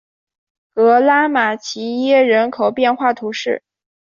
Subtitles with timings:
[0.73, 3.61] 格拉马齐耶人口变化图示